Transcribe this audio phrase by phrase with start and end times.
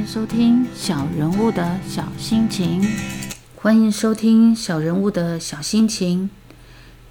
[0.00, 2.82] 迎收听小人物的小心情。
[3.54, 6.30] 欢迎收听小人物的小心情。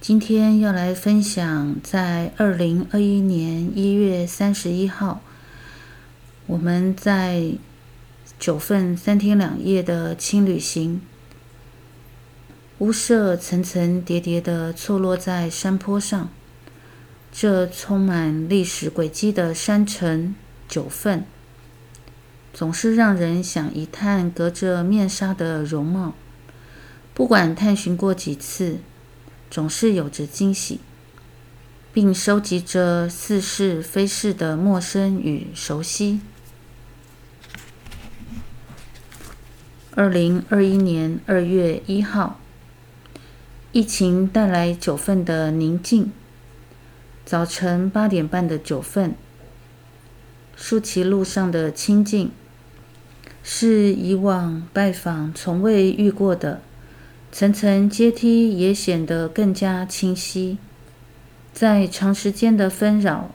[0.00, 5.20] 今天要来分享，在二零二一年一月三十一号，
[6.48, 7.52] 我们在
[8.40, 11.00] 九份三天两夜的轻旅行。
[12.78, 16.28] 屋舍层层叠叠的错落在山坡上，
[17.30, 20.34] 这充满历史轨迹的山城
[20.68, 21.24] 九份。
[22.52, 26.14] 总是让人想一探隔着面纱的容貌，
[27.14, 28.78] 不管探寻过几次，
[29.50, 30.80] 总是有着惊喜，
[31.92, 36.20] 并收集着似是非是的陌生与熟悉。
[39.94, 42.40] 二零二一年二月一号，
[43.72, 46.12] 疫情带来九份的宁静。
[47.24, 49.14] 早晨八点半的九份，
[50.62, 52.30] 舒淇路上的清静。
[53.42, 56.60] 是以往拜访从未遇过的，
[57.32, 60.58] 层层阶梯也显得更加清晰。
[61.54, 63.30] 在长时间的纷扰、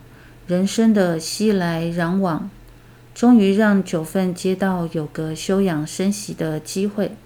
[0.46, 2.48] 人生的熙来攘往，
[3.12, 7.16] 终于让九份街道有个休养生息的机会，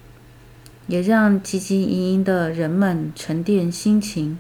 [0.87, 4.39] 也让汲汲营营的人们沉淀心情，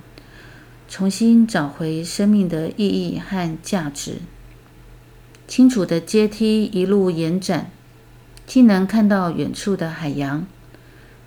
[0.89, 4.15] 重新找回生命的意义和价值。
[5.51, 7.73] 清楚的阶梯一路延展。
[8.47, 10.47] 既能看到远处的海洋，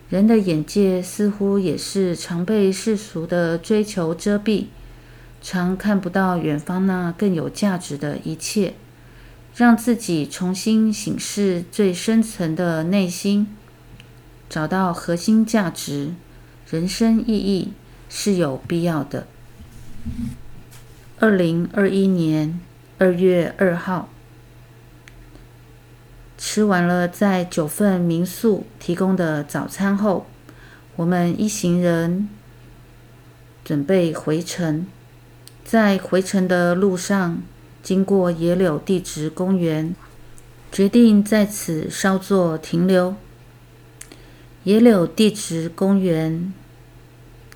[0.08, 4.68] 人的眼界似乎也是常被世俗的追求遮蔽，
[5.42, 8.76] 常看不到远方那更有价值的一切。
[9.58, 13.48] 让自己重新审视最深层的内心，
[14.50, 16.14] 找到核心价值、
[16.70, 17.74] 人生意义
[18.08, 19.28] 是有必要的。
[21.20, 22.62] 二零二一年
[22.98, 24.08] 二月二号。
[26.54, 30.28] 吃完了在九份民宿提供的早餐后，
[30.98, 32.30] 我们一行人
[33.66, 34.86] 准备回程。
[35.66, 37.42] 在回程的路上，
[37.82, 39.96] 经过野柳地质公园，
[40.72, 43.16] 决定在此稍作停留。
[44.64, 46.54] 野柳地质公园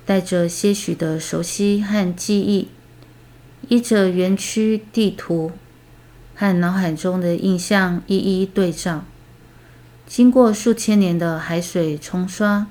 [0.04, 2.66] 带着些许的熟悉和记忆，
[3.68, 5.52] 依着园区地图。
[6.40, 9.04] 和脑海中的印象一一对照，
[10.06, 12.68] 经过数千年的海水冲刷、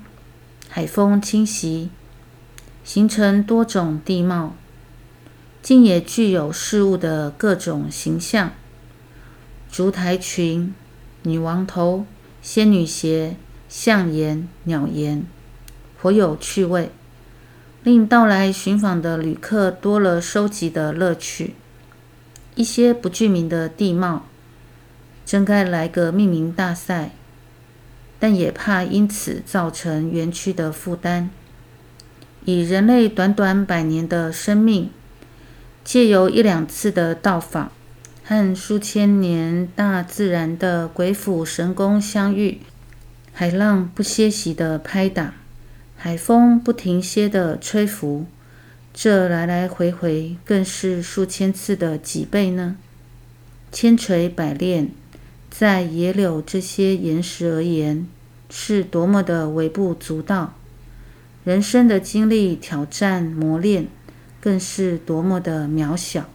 [0.70, 1.90] 海风侵袭，
[2.82, 4.54] 形成多种地貌，
[5.60, 8.52] 竟也具有事物的各种形象：
[9.70, 10.74] 烛台裙、
[11.24, 12.06] 女王头、
[12.40, 13.36] 仙女鞋、
[13.68, 15.26] 象岩、鸟岩，
[16.00, 16.90] 颇有趣味，
[17.82, 21.54] 令到来寻访的旅客多了收集的乐趣。
[22.58, 24.26] 一些不具名的地貌，
[25.24, 27.12] 真该来个命名大赛，
[28.18, 31.30] 但也怕因此造成园区的负担。
[32.44, 34.90] 以人类短短百年的生命，
[35.84, 37.70] 借由一两次的到访，
[38.24, 42.58] 和数千年大自然的鬼斧神工相遇，
[43.32, 45.34] 海浪不歇息的拍打，
[45.96, 48.26] 海风不停歇的吹拂。
[49.00, 52.76] 这来来回回，更是数千次的几倍呢？
[53.70, 54.90] 千锤百炼，
[55.48, 58.08] 在野柳这些岩石而言，
[58.50, 60.56] 是多么的微不足道；
[61.44, 63.86] 人生的经历、挑战、磨练，
[64.40, 66.28] 更是多么的渺小。